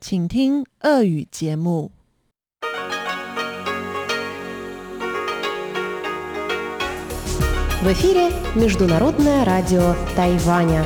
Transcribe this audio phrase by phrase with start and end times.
[0.00, 1.90] 请听俄语节目。
[7.82, 10.84] В эфире Международное радио Тайваня.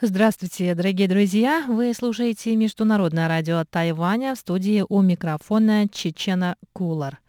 [0.00, 1.64] Здравствуйте, дорогие друзья!
[1.68, 7.20] Вы слушаете Международное радио Тайваня в студии у микрофона Чечена Кулар.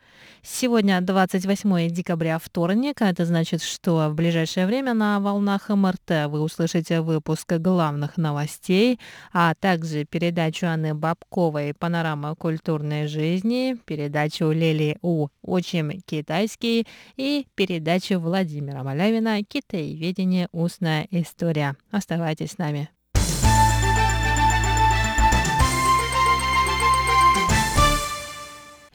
[0.45, 3.01] Сегодня 28 декабря, вторник.
[3.01, 8.99] Это значит, что в ближайшее время на волнах МРТ вы услышите выпуск главных новостей,
[9.33, 18.19] а также передачу Анны Бабковой «Панорама культурной жизни», передачу Лили У «Учим китайский» и передачу
[18.19, 20.49] Владимира Малявина «Китаеведение.
[20.51, 21.77] Устная история».
[21.93, 22.91] Оставайтесь с нами.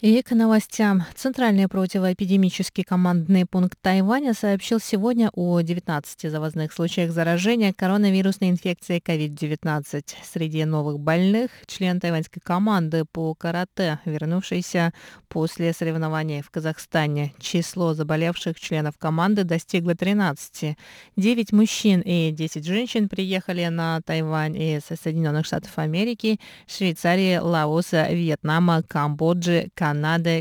[0.08, 1.04] И к новостям.
[1.16, 10.06] Центральный противоэпидемический командный пункт Тайваня сообщил сегодня о 19 завозных случаях заражения коронавирусной инфекцией COVID-19.
[10.24, 14.94] Среди новых больных– член тайваньской команды по карате, вернувшийся
[15.28, 17.34] после соревнований в Казахстане.
[17.38, 20.78] Число заболевших членов команды достигло 13.
[21.18, 28.84] 9 мужчин и 10 женщин приехали на Тайвань из Соединенных Штатов Америки, Швейцарии, Лаоса, Вьетнама,
[28.84, 29.97] Камбоджи, Канады,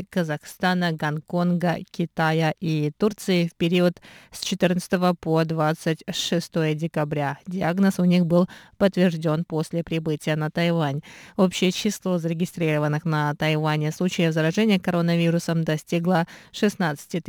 [0.09, 7.37] Казахстана, Гонконга, Китая и Турции в период с 14 по 26 декабря.
[7.47, 11.01] Диагноз у них был подтвержден после прибытия на Тайвань.
[11.35, 17.23] Общее число зарегистрированных на Тайване случаев заражения коронавирусом достигло 16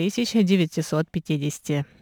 [0.44, 1.97] 950.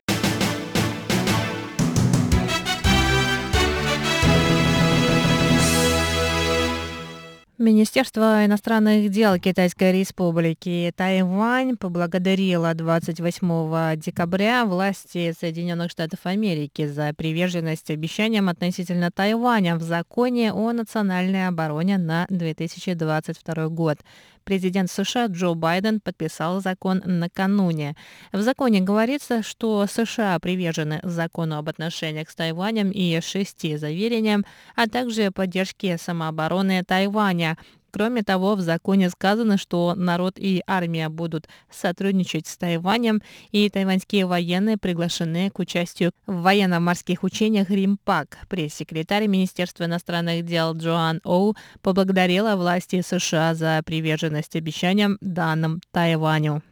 [7.66, 17.90] Министерство иностранных дел Китайской Республики Тайвань поблагодарило 28 декабря власти Соединенных Штатов Америки за приверженность
[17.90, 23.98] обещаниям относительно Тайваня в законе о национальной обороне на 2022 год.
[24.46, 27.96] Президент США Джо Байден подписал закон накануне.
[28.32, 34.46] В законе говорится, что США привержены закону об отношениях с Тайванем и шести заверениям,
[34.76, 37.58] а также поддержке самообороны Тайваня.
[37.96, 44.26] Кроме того, в законе сказано, что народ и армия будут сотрудничать с Тайванем, и тайваньские
[44.26, 48.36] военные приглашены к участию в военно-морских учениях «Римпак».
[48.50, 56.62] Пресс-секретарь Министерства иностранных дел Джоан Оу поблагодарила власти США за приверженность обещаниям данным Тайваню.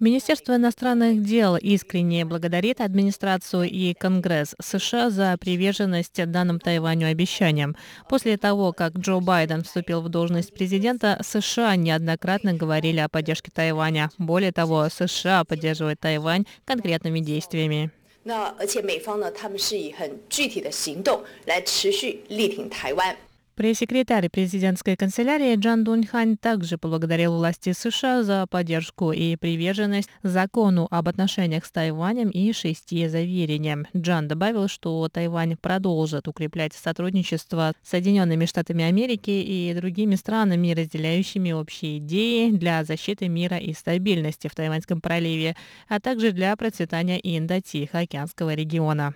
[0.00, 7.76] Министерство иностранных дел искренне благодарит администрацию и Конгресс США за приверженность данным Тайваню обещаниям.
[8.08, 14.10] После того, как Джо Байден вступил в должность президента, США неоднократно говорили о поддержке Тайваня.
[14.18, 17.92] Более того, США поддерживают Тайвань конкретными действиями.
[18.24, 23.16] 那而且美方呢，他们是以很具体的行动来持续力挺台湾。
[23.55, 31.07] Пресс-секретарь президентской канцелярии Джан Дуньхань также поблагодарил власти США за поддержку и приверженность закону об
[31.07, 33.85] отношениях с Тайванем и шести заверениям.
[33.95, 41.51] Джан добавил, что Тайвань продолжит укреплять сотрудничество с Соединенными Штатами Америки и другими странами, разделяющими
[41.51, 45.55] общие идеи для защиты мира и стабильности в Тайваньском проливе,
[45.87, 49.13] а также для процветания Индо-Тихоокеанского региона.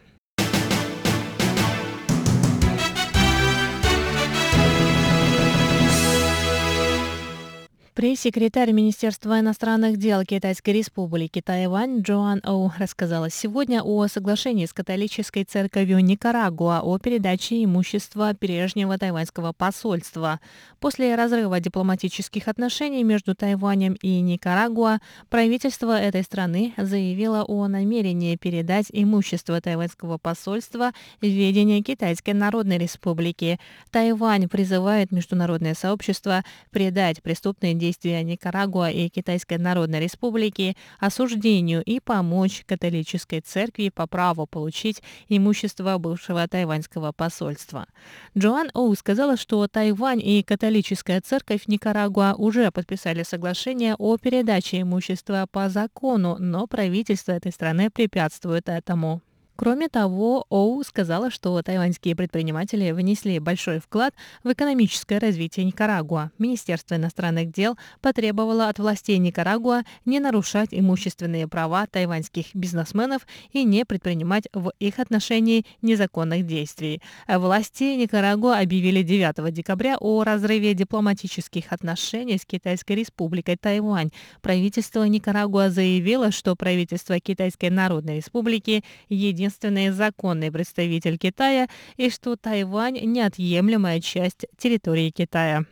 [7.97, 15.43] Пресс-секретарь Министерства иностранных дел Китайской Республики Тайвань Джоан Оу рассказала сегодня о соглашении с католической
[15.43, 20.39] церковью Никарагуа о передаче имущества прежнего тайваньского посольства.
[20.79, 24.99] После разрыва дипломатических отношений между Тайванем и Никарагуа
[25.29, 33.59] правительство этой страны заявило о намерении передать имущество тайваньского посольства в ведение Китайской Народной Республики.
[33.89, 42.01] Тайвань призывает международное сообщество предать преступные действия действия Никарагуа и Китайской Народной Республики осуждению и
[42.01, 47.85] помочь католической церкви по праву получить имущество бывшего тайваньского посольства.
[48.37, 55.47] Джоан Оу сказала, что Тайвань и католическая церковь Никарагуа уже подписали соглашение о передаче имущества
[55.49, 59.21] по закону, но правительство этой страны препятствует этому.
[59.57, 64.13] Кроме того, Оу сказала, что тайваньские предприниматели внесли большой вклад
[64.43, 66.29] в экономическое развитие Никарагуа.
[66.37, 73.83] Министерство иностранных дел потребовало от властей Никарагуа не нарушать имущественные права тайваньских бизнесменов и не
[73.83, 77.01] предпринимать в их отношении незаконных действий.
[77.27, 84.11] Власти Никарагуа объявили 9 декабря о разрыве дипломатических отношений с Китайской республикой Тайвань.
[84.43, 92.35] Правительство Никарагуа заявило, что правительство Китайской Народной Республики един единственный законный представитель Китая и что
[92.35, 95.65] Тайвань– неотъемлемая часть территории Китая.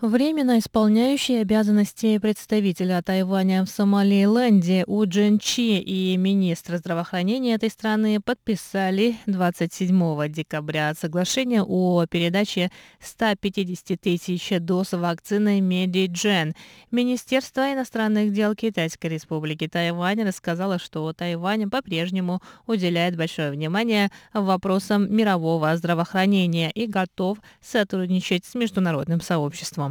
[0.00, 8.20] Временно исполняющий обязанности представителя Тайваня в Сомалиленде У Джин Чи и министр здравоохранения этой страны
[8.20, 16.54] подписали 27 декабря соглашение о передаче 150 тысяч доз вакцины Медиджен.
[16.92, 25.76] Министерство иностранных дел Китайской республики Тайвань рассказало, что Тайвань по-прежнему уделяет большое внимание вопросам мирового
[25.76, 29.88] здравоохранения и готов сотрудничать с международным сообществом.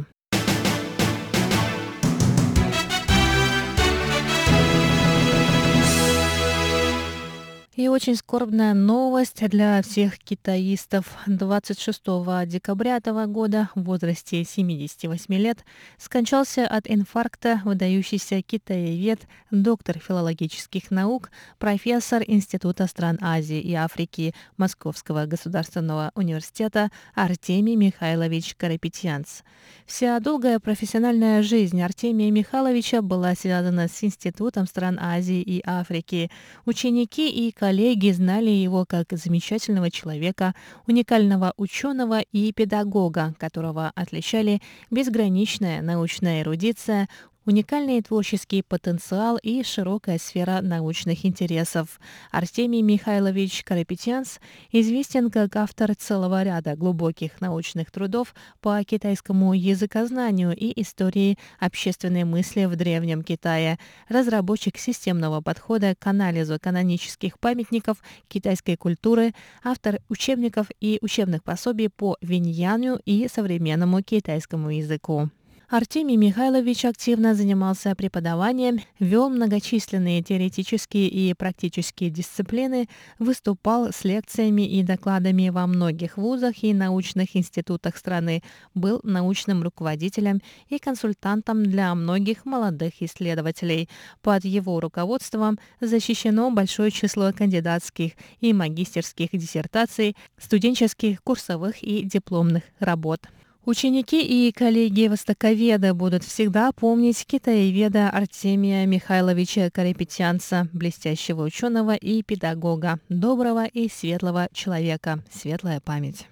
[7.98, 11.16] Очень скорбная новость для всех китаистов.
[11.26, 12.00] 26
[12.46, 15.64] декабря этого года в возрасте 78 лет
[15.96, 25.26] скончался от инфаркта выдающийся китаевед, доктор филологических наук, профессор Института стран Азии и Африки Московского
[25.26, 29.40] государственного университета Артемий Михайлович Карапетьянц.
[29.86, 36.30] Вся долгая профессиональная жизнь Артемия Михайловича была связана с Институтом стран Азии и Африки.
[36.64, 40.54] Ученики и коллеги коллеги знали его как замечательного человека,
[40.86, 47.08] уникального ученого и педагога, которого отличали безграничная научная эрудиция,
[47.48, 51.98] уникальный творческий потенциал и широкая сфера научных интересов.
[52.30, 54.38] Артемий Михайлович Карапетянс
[54.70, 62.66] известен как автор целого ряда глубоких научных трудов по китайскому языкознанию и истории общественной мысли
[62.66, 63.78] в Древнем Китае,
[64.10, 67.96] разработчик системного подхода к анализу канонических памятников
[68.28, 69.32] китайской культуры,
[69.64, 75.30] автор учебников и учебных пособий по виньяню и современному китайскому языку.
[75.70, 82.88] Артемий Михайлович активно занимался преподаванием, вел многочисленные теоретические и практические дисциплины,
[83.18, 88.42] выступал с лекциями и докладами во многих вузах и научных институтах страны,
[88.72, 93.90] был научным руководителем и консультантом для многих молодых исследователей.
[94.22, 103.28] Под его руководством защищено большое число кандидатских и магистерских диссертаций, студенческих, курсовых и дипломных работ.
[103.68, 112.98] Ученики и коллеги востоковеда будут всегда помнить китаеведа Артемия Михайловича Карепетянца, блестящего ученого и педагога,
[113.10, 115.22] доброго и светлого человека.
[115.30, 116.26] Светлая память.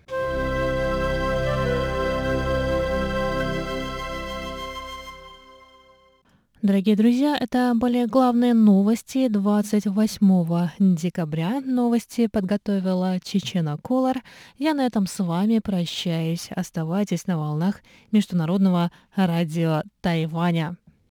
[6.67, 11.61] Дорогие друзья, это были главные новости 28 декабря.
[11.61, 14.17] Новости подготовила Чечена Колор.
[14.59, 16.49] Я на этом с вами прощаюсь.
[16.51, 20.77] Оставайтесь на волнах Международного радио Тайваня.